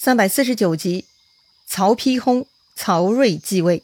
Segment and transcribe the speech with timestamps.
[0.00, 1.06] 三百四十九集，
[1.66, 2.44] 曹丕薨，
[2.76, 3.82] 曹睿继位。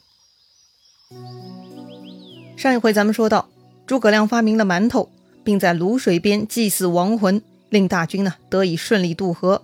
[2.55, 3.49] 上一回咱们说到，
[3.85, 5.09] 诸葛亮发明了馒头，
[5.43, 9.63] 并在泸水边祭祀亡魂，令大军呢得以顺利渡河。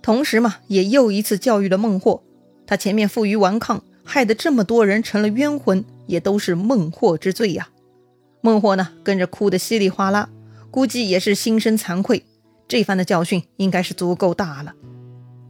[0.00, 2.22] 同时嘛，也又一次教育了孟获。
[2.68, 7.68] 他前面负隅顽抗，害得这么多人成了冤魂，也都是孟获之罪呀。
[8.40, 10.28] 孟获呢跟着哭得稀里哗啦，
[10.70, 12.24] 估计也是心生惭愧。
[12.68, 14.72] 这番的教训应该是足够大了。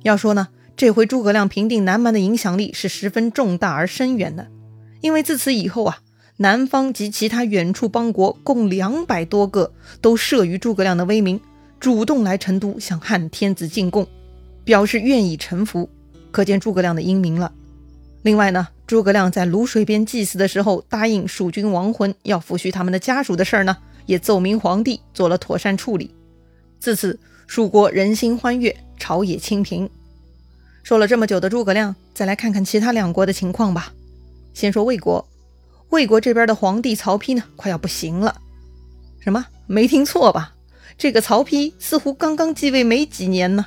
[0.02, 4.48] 要说呢，这回诸葛亮平定南蛮的影响力是十分重大而深远的，
[5.00, 5.98] 因为自此以后啊，
[6.38, 11.40] 南方及其他远处邦国共两百多个都慑于诸葛亮的威名，
[11.78, 14.06] 主动来成都向汉天子进贡，
[14.64, 15.88] 表示愿意臣服，
[16.30, 17.52] 可见诸葛亮的英明了。
[18.22, 23.76] 另外呢，诸葛亮在泸水边祭祀的时候，答应蜀军亡魂要抚恤他们的家属的事儿呢，
[24.06, 26.14] 也奏明皇帝做了妥善处理。
[26.78, 27.18] 自此，
[27.50, 28.76] 蜀国人心欢悦。
[28.96, 29.90] 朝野清平。
[30.84, 33.92] 说了这么久的诸葛亮，再来看看其他两国的情况吧。
[34.54, 35.26] 先说魏国，
[35.88, 38.36] 魏国这边的皇帝曹丕呢，快要不行了。
[39.18, 39.48] 什么？
[39.66, 40.54] 没听错吧？
[40.96, 43.66] 这个曹丕似乎刚刚继位没几年呢。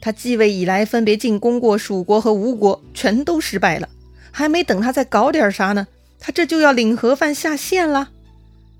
[0.00, 3.88] 他继位以来，分别进攻过蜀国和吴国，全都失败了。
[4.30, 5.88] 还没等他再搞点啥呢，
[6.20, 8.10] 他这就要领盒饭下线了。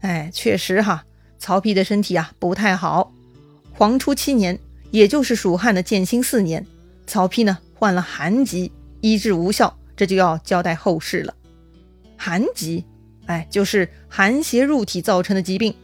[0.03, 1.07] 哎，确实哈，
[1.41, 3.13] 曹丕的身体啊不太好。
[3.73, 4.59] 黄初七年。
[4.93, 6.67] 也就是蜀汉的建兴四年，
[7.07, 8.71] 曹丕呢患了寒疾，
[9.01, 11.35] 医治无效，这就要交代后事了。
[12.19, 12.85] 寒疾，
[13.25, 15.75] 哎，就是寒邪入体造成的疾病。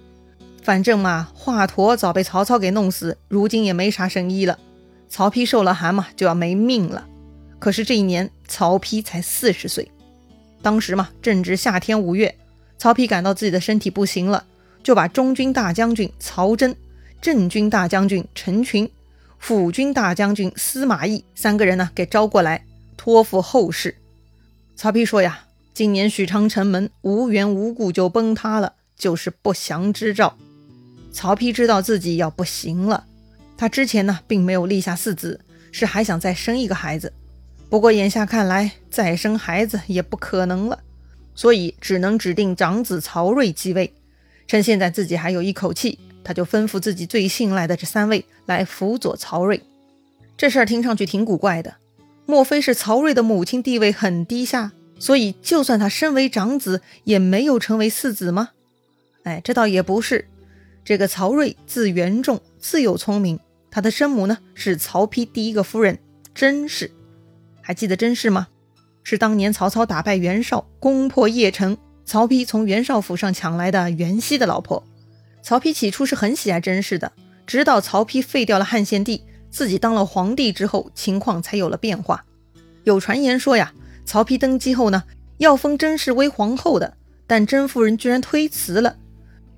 [0.62, 4.58] 反正嘛，华佗早被曹操给弄死，如今也没啥神医了。
[5.08, 7.08] 曹丕受了寒嘛，就要没命了。
[7.58, 9.90] 可是这一年，曹丕才四十岁。
[10.60, 12.36] 当时嘛，正值夏天五月，
[12.76, 14.44] 曹丕感到自己的身体不行了，
[14.82, 16.76] 就把中军大将军曹真、
[17.20, 18.90] 镇军大将军陈群。
[19.38, 22.64] 辅军大将军司马懿三个人呢，给招过来，
[22.96, 23.94] 托付后事。
[24.74, 30.36] 曹丕说呀：“今年许昌城门无缘无故就崩塌了，就是不祥之兆。”
[31.12, 33.06] 曹丕知道自己要不行了。
[33.56, 37.12] 他之前呢，并没有立下嗣子，是还想再生一个孩子。
[37.70, 40.80] 不过眼下看来，再生孩子也不可能了，
[41.36, 43.92] 所以只能指定长子曹睿继位。
[44.48, 45.98] 趁现在自己还有一口气。
[46.24, 49.62] 他就吩咐自己最信赖的这三位来辅佐曹睿。
[50.36, 51.76] 这事儿听上去挺古怪的，
[52.26, 58.50] 莫非是曹睿的母亲地位很低下，所以就算他身为长子，也没有成为嗣子吗？
[59.24, 60.28] 哎，这倒也不是。
[60.84, 63.38] 这个曹睿字元仲，自幼聪明。
[63.70, 65.98] 他的生母呢是曹丕第一个夫人
[66.34, 66.90] 甄氏，
[67.60, 68.48] 还记得甄氏吗？
[69.02, 74.82] 是当年曹操打败袁绍，攻破邺城，曹丕从袁绍府上抢来的袁熙的老婆。
[75.48, 77.10] 曹丕起初是很喜爱甄氏的，
[77.46, 82.26] 直到曹丕废掉了汉献帝，自己当了皇帝之后，情况才有了变化。
[82.84, 83.72] 有传言说呀，
[84.04, 85.04] 曹丕登基后呢，
[85.38, 88.98] 要封甄氏为皇后的，但甄夫人居然推辞了，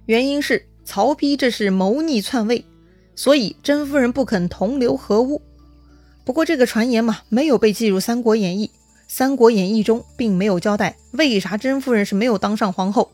[0.06, 2.64] 原因是曹丕这是谋逆篡位，
[3.16, 5.42] 所以甄夫人不肯同流合污。
[6.24, 8.66] 不过这个传言嘛，没有被记入《三国演义》，
[9.08, 13.10] 《三国演义》中并没有交代为啥甄夫人是没有当上皇后。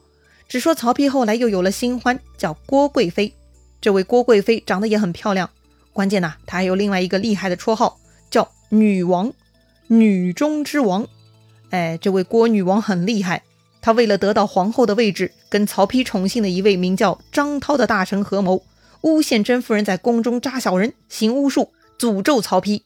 [0.49, 3.35] 只说曹丕后来又有了新欢，叫郭贵妃。
[3.81, 5.51] 这位郭贵妃长得也很漂亮，
[5.93, 7.99] 关键呐，她还有另外一个厉害的绰号，
[8.31, 9.33] 叫女王，
[9.89, 11.07] 女中之王。
[11.71, 13.43] 哎，这位郭女王很厉害，
[13.81, 18.63] 她为了得到皇后的位置，跟曹丕宠幸的一位名叫张涛的大臣合谋，
[19.03, 22.83] 诬陷甄夫人在宫中扎小人，行巫术，诅咒曹丕。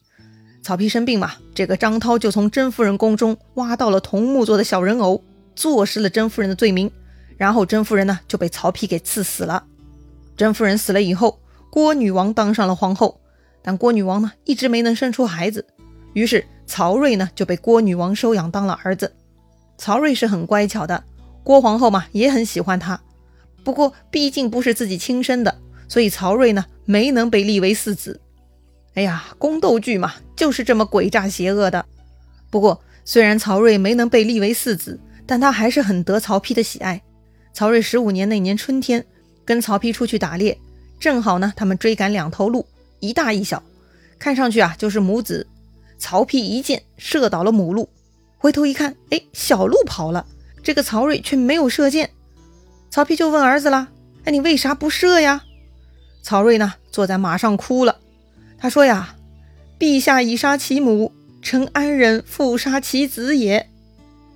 [0.63, 5.23] 曹丕生病嘛，这个张涛就从甄夫人宫中挖到了桐木做的小人偶，
[5.55, 6.91] 坐实了甄夫人的罪名。
[7.41, 9.63] 然后甄夫人呢就被曹丕给赐死了。
[10.37, 11.39] 甄夫人死了以后，
[11.71, 13.19] 郭女王当上了皇后，
[13.63, 15.65] 但郭女王呢一直没能生出孩子，
[16.13, 19.11] 于是曹睿呢就被郭女王收养当了儿子。
[19.79, 21.03] 曹睿是很乖巧的，
[21.43, 23.01] 郭皇后嘛也很喜欢他。
[23.63, 25.57] 不过毕竟不是自己亲生的，
[25.87, 28.21] 所以曹睿呢没能被立为嗣子。
[28.93, 31.83] 哎呀，宫斗剧嘛就是这么诡诈邪恶的。
[32.51, 37.01] 不过虽然曹睿没能被立为嗣子，但他还是很得曹丕的喜爱。
[37.53, 39.05] 曹睿十五年那年春天，
[39.45, 40.57] 跟曹丕出去打猎，
[40.99, 42.65] 正好呢，他们追赶两头鹿，
[42.99, 43.61] 一大一小，
[44.17, 45.47] 看上去啊就是母子。
[45.97, 47.87] 曹丕一箭射倒了母鹿，
[48.37, 50.25] 回头一看，哎，小鹿跑了，
[50.63, 52.09] 这个曹睿却没有射箭。
[52.89, 53.89] 曹丕就问儿子啦
[54.25, 55.43] ：“哎，你为啥不射呀？”
[56.23, 57.99] 曹睿呢，坐在马上哭了。
[58.57, 59.15] 他说呀
[59.77, 61.11] ：“陛下已杀其母，
[61.41, 63.69] 臣安忍复杀其子也？”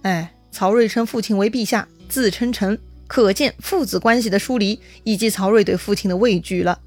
[0.03, 2.79] 哎，曹睿称父亲为陛下，自称臣。
[3.07, 6.79] 可见父子关系的疏离，以及曹睿对父亲的畏惧了。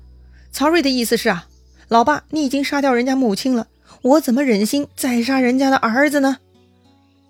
[0.51, 1.47] 曹睿的意思是啊，
[1.89, 3.69] 老爸，你已经杀掉人家母亲了，
[4.03, 6.39] 我怎么忍心再杀人家的儿子呢？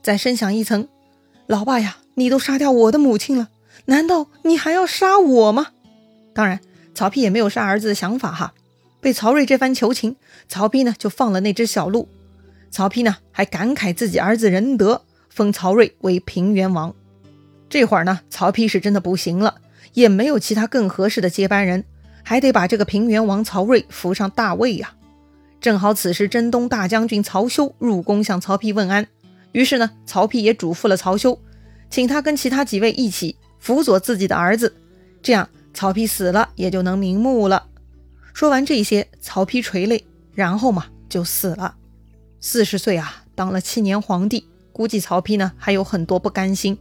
[0.02, 0.88] 再深想一层，
[1.46, 3.48] 老爸呀，你都杀掉我的母亲了，
[3.86, 5.68] 难道你还要杀我吗？
[6.32, 6.60] 当然，
[6.94, 8.54] 曹丕也没有杀儿子的想法哈。
[9.00, 10.16] 被曹睿这番求情，
[10.48, 12.08] 曹丕呢就放了那只小鹿。
[12.70, 16.94] 曹丕呢还感慨自己儿子仁德，封曹睿为平原王。
[17.68, 19.56] 这会儿呢，曹丕是真的不行了，
[19.92, 21.84] 也没有其他更合适的接班人，
[22.22, 24.94] 还得把这个平原王曹睿扶上大位呀。
[25.60, 29.06] 正好此时征东大将军曹休入宫向曹丕问安，
[29.52, 31.38] 于是呢，曹丕也嘱咐了曹休，
[31.90, 34.74] 请他跟其他几位一起辅佐自己的儿子，
[35.20, 37.66] 这样曹丕死了也就能瞑目了。
[38.32, 41.74] 说完这些，曹丕垂泪，然后嘛就死了。
[42.40, 46.78] 四十岁啊，当了七年皇帝，估计曹丕呢还有很多不甘心。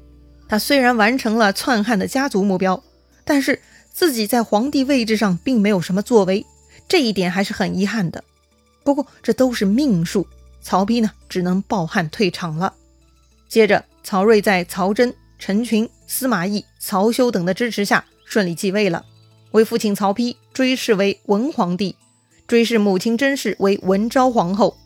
[0.47, 2.83] 他虽然完成了篡汉的家族目标，
[3.25, 3.61] 但是
[3.91, 6.45] 自己在皇帝位置上并没有什么作为，
[6.87, 8.23] 这一点还是很遗憾的。
[8.83, 10.27] 不过这都是命数，
[10.61, 12.73] 曹丕呢只能抱憾退场了。
[13.49, 19.03] 接着，曹睿在曹真、陈群、司马懿、曹休等的支持下顺利继位了，
[19.51, 21.95] 为父亲曹丕追谥为文皇帝，
[22.47, 24.77] 追谥母亲甄氏为文昭皇后。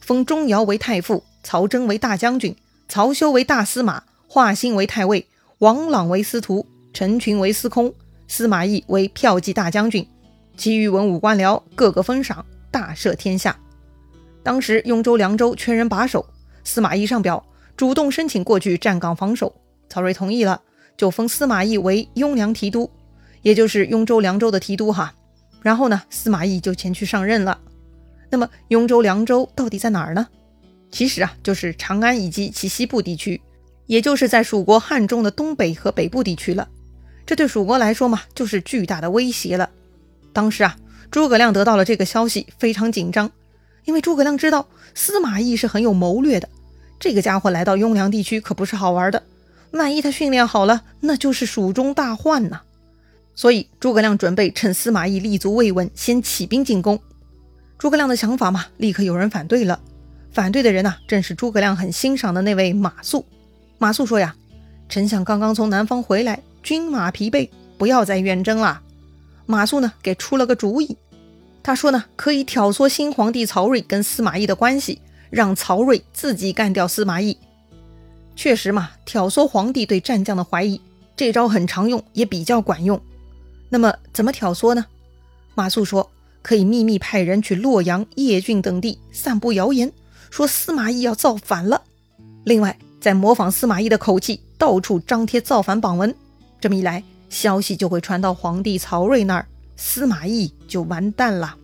[0.00, 2.56] 封钟繇为太傅，曹真为大将军，
[2.88, 4.02] 曹休为大司马，
[4.32, 5.26] 华歆为太尉，
[5.58, 7.92] 王朗为司徒，陈群为司空，
[8.28, 10.06] 司马懿为骠骑大将军，
[10.56, 13.58] 其余文武官僚各个封赏，大赦天下。
[14.44, 16.24] 当时雍州、凉州缺人把守，
[16.62, 17.44] 司马懿上表
[17.76, 19.52] 主动申请过去站岗防守，
[19.88, 20.62] 曹睿同意了，
[20.96, 22.88] 就封司马懿为雍凉提督，
[23.42, 25.12] 也就是雍州、凉州的提督哈。
[25.60, 27.58] 然后呢，司马懿就前去上任了。
[28.30, 30.28] 那么雍州、凉州到底在哪儿呢？
[30.92, 33.42] 其实啊，就是长安以及其西部地区，
[33.90, 36.68] 也就是在蜀国汉中的东北和北部地区了。
[37.26, 39.68] 这对蜀国来说嘛，就是巨大的威胁了。
[40.32, 40.76] 当时啊，
[41.10, 43.32] 诸葛亮得到了这个消息，非常紧张，
[43.84, 46.48] 因为诸葛亮知道司马懿是很有谋略的，
[47.00, 49.24] 这个家伙来到雍凉地区可不是好玩的。
[49.72, 52.60] 万一他训练好了，那就是蜀中大患呐。
[53.34, 57.00] 所以诸葛亮准备趁司马懿立足未稳，先起兵进攻。
[57.76, 59.80] 诸葛亮的想法嘛，立刻有人反对了。
[60.30, 63.24] 反对的人呢，正是诸葛亮很欣赏的那位马谡。
[63.80, 64.36] 马谡说呀
[64.90, 67.48] ：“丞相刚刚从南方回来，军马疲惫，
[67.78, 68.82] 不要再远征了。”
[69.46, 70.98] 马谡呢，给出了个主意。
[71.62, 75.00] 他说呢，可以挑唆新皇帝曹睿跟司马懿的关系，
[75.30, 77.38] 让曹睿自己干掉司马懿。
[78.36, 80.78] 确实嘛，挑唆皇帝对战将的怀疑，
[81.16, 83.00] 这招很常用，也比较管用。
[83.70, 84.84] 那么怎么挑唆呢？
[85.54, 86.08] 马谡说。
[86.42, 89.92] 可以秘密派人去洛阳、邺郡等地散布谣言，
[90.30, 91.82] 说司马懿要造反了。
[92.44, 96.14] 另外，再模仿司马懿的口气，到处张贴造反榜文。
[96.60, 101.56] 这么一来，消息就会传到皇帝曹睿那儿，司马懿就完蛋了。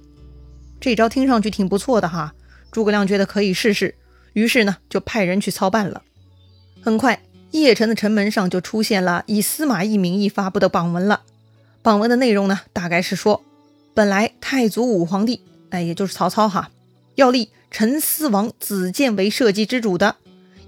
[0.80, 2.34] 这招听上去挺不错的哈，
[2.70, 3.94] 诸葛亮觉得可以试试，
[4.32, 6.02] 于是呢，就派人去操办了。
[6.80, 7.20] 很快，
[7.52, 11.22] 邺城的城门上就出现了以司马懿名义发布的榜文了。
[11.82, 13.42] 榜文的内容呢，大概是说。
[13.94, 15.40] 本来太祖武皇帝，
[15.70, 16.70] 哎，也就是曹操哈，
[17.14, 20.16] 要立陈思王子建为社稷之主的，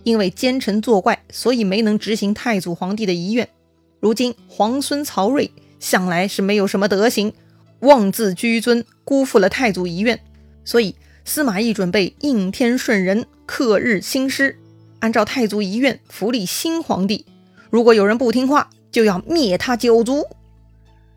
[0.08, 3.46] 因为奸臣作怪，所以没能执行太祖皇帝的遗愿。
[4.00, 7.30] 如今皇孙曹睿向来是没有什么德行，
[7.80, 10.18] 妄自居尊，辜负了太祖遗愿，
[10.64, 10.96] 所以
[11.26, 14.58] 司马懿准备应天顺人，克日兴师，
[15.00, 17.26] 按照太祖遗愿扶立新皇帝。
[17.68, 20.24] 如果有人不听话，就要灭他九族。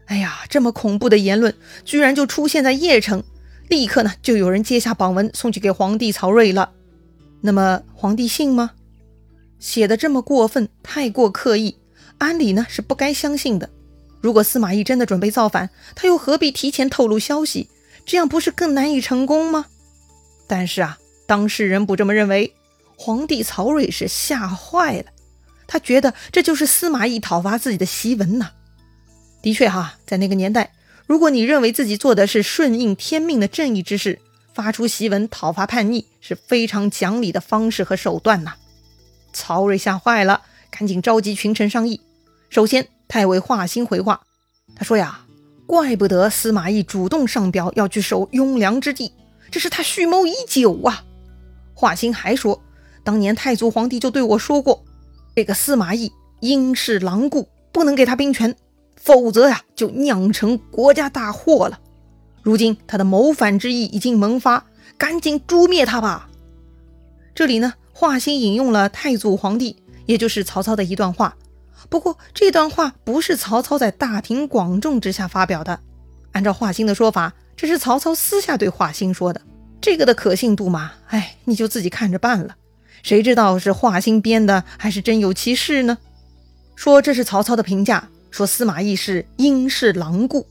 [0.08, 3.24] 哎呀，这么恐怖的言论居然就出现在邺城，
[3.70, 6.72] 立刻呢就有人接下榜文送去给皇帝曹睿了。
[7.40, 8.72] 那么皇帝信吗？
[9.62, 11.78] 写的这么过分，太过刻意，
[12.18, 13.70] 按理呢是不该相信的。
[14.20, 17.70] 如果司马懿真的准备造反，他又何必提前透露消息？
[18.06, 19.68] 这样不是更难以成功吗？
[20.48, 22.54] 但是啊，当事人不这么认为，
[22.98, 25.06] 皇帝曹睿是吓坏了，
[25.68, 28.52] 他觉得这就是司马懿讨伐自己的檄文呐。
[29.42, 30.74] 的确哈，在那个年代，
[31.06, 34.20] 如果你认为自己做的是顺应天命的正义之事，
[34.54, 38.56] 发出檄文讨伐叛逆是非常讲理的方式和手段呐。
[39.34, 42.02] 曹睿吓坏了，赶紧召集群臣商议。
[42.50, 44.22] 首先，太尉华歆回话，
[44.76, 45.22] 他说呀
[45.66, 49.14] ：“怪不得司马懿主动上表要去守雍凉之地，
[49.50, 51.04] 这是他蓄谋已久啊。”
[51.74, 52.62] 华歆还说，
[53.04, 54.84] 当年太祖皇帝就对我说过，
[55.36, 58.56] 这个司马懿因事狼顾，不能给他兵权。
[58.98, 61.80] 否则呀，就酿成国家大祸了。
[62.44, 66.30] 如今他的谋反之意已经萌发，赶紧诛灭他吧。
[67.34, 69.78] 这里呢，华歆引用了太祖皇帝，
[70.08, 71.38] 也就是曹操的一段话。
[71.88, 75.80] 不过这段话不是曹操在大庭广众之下发表的，
[76.32, 79.40] 按照华歆的说法，这是曹操私下对华歆说的。
[79.80, 82.56] 这个的可信度嘛，哎，你就自己看着办了。
[83.04, 86.00] 谁知道是华歆编的，还是真有其事呢？
[86.76, 90.48] 说这是曹操的评价，说司马懿是鹰是狼顾。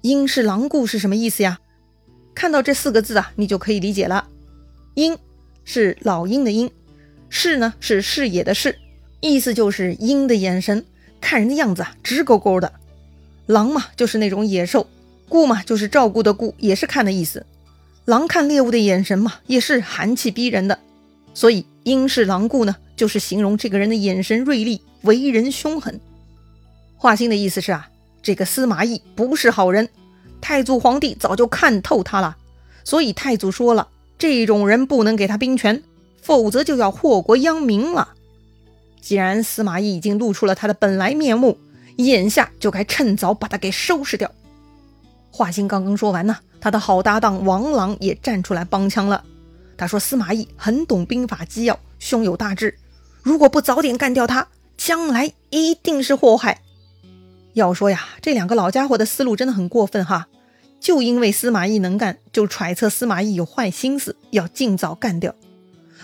[0.00, 1.60] 鹰是狼顾是什么意思呀？
[2.34, 4.26] 看到这四个字啊，你就可以理解了。
[4.94, 5.16] 鹰
[5.64, 6.70] 是老鹰的鹰，
[7.28, 8.78] 视呢是视野的视，
[9.20, 10.84] 意思就是鹰的眼神
[11.20, 12.72] 看人的样子啊直勾勾的。
[13.46, 14.86] 狼嘛就是那种野兽，
[15.28, 17.46] 顾嘛就是照顾的顾，也是看的意思。
[18.04, 20.78] 狼看猎物的眼神嘛也是寒气逼人的，
[21.34, 26.00] 所以鹰视狼顾呢就是形容这个人的眼神锐利，为人凶狠。
[26.96, 27.88] 华歆的意思是啊。
[28.24, 29.88] 这个司马懿不是好人，
[30.40, 32.36] 太祖皇帝早就看透他了，
[32.84, 33.88] 所以太祖说了，
[34.22, 35.82] 这种人不能给他兵权，
[36.22, 38.10] 否则就要祸国殃民了。
[39.00, 41.58] 既然司马懿已经露出了他的本来面目，
[41.96, 44.30] 眼下就该趁早把他给收拾掉。
[45.32, 49.24] 华歆刚刚说完呢，他的好搭档王朗也站出来帮腔了。
[49.76, 52.78] 他说司马懿很懂兵法机要，胸有大志，
[53.24, 56.60] 如果不早点干掉他，将来一定是祸害。
[57.54, 60.28] 要说呀，这两个老家伙的思路真的很过分哈！
[60.82, 65.32] 就因为司马懿能干，就揣测司马懿有坏心思，要尽早干掉。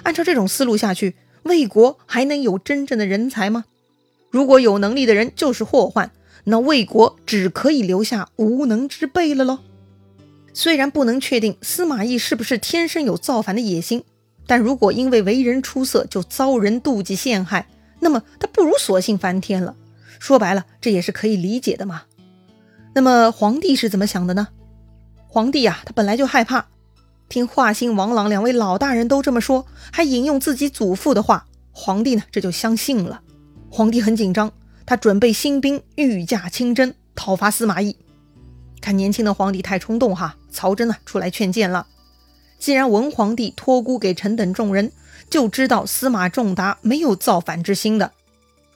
[0.05, 3.65] 按照这种思路下去，魏国还能有真正的人才吗？
[4.31, 6.13] 如果有能力的人就是祸患，
[6.45, 9.59] 那魏国只可以留下无能之辈了喽。
[10.55, 14.05] 虽然不能确定司马懿是不是天生有造反的野心，
[14.47, 17.67] 但如果因为为人出色就遭人妒忌陷害，
[17.99, 19.75] 那么他不如索性翻天了。
[20.21, 22.03] 说白了，这也是可以理解的嘛。
[22.95, 24.49] 那么皇帝是怎么想的呢？
[25.31, 26.67] 皇帝呀，他本来就害怕，
[27.29, 33.21] 听华歆、王朗两位老大人都这么说，还引用自己祖父的话，皇帝呢这就相信了。
[33.71, 34.51] 皇帝很紧张，
[34.87, 37.95] 他准备新兵，御驾亲征，讨伐司马懿。
[38.81, 41.87] 看年轻的皇帝太冲动哈，曹真呢出来劝谏了。
[42.59, 44.91] 既然文皇帝托孤给臣等众人，
[45.29, 48.13] 就知道司马仲达没有造反之心的。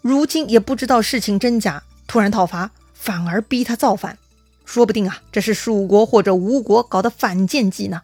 [0.02, 4.18] 如今也不知道事情真假，突然讨伐，反而逼他造反，
[4.64, 8.02] 说不定啊，这是蜀国或者吴国搞的反间计呢。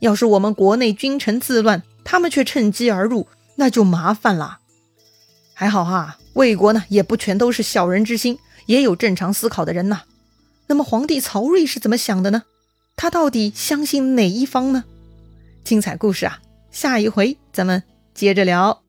[0.00, 4.58] 要是我们国内君臣自乱，他们却趁机而入，那就麻烦了。
[5.52, 10.02] 还好哈，魏国呢也不全都是小人之心，也有正常思考的人呐。
[10.68, 12.44] 那么皇帝曹睿是怎么想的呢？
[12.96, 14.84] 他到底相信哪一方呢？
[15.64, 16.40] 精彩故事啊，
[16.70, 17.82] 下一回咱们
[18.14, 18.82] 接着聊。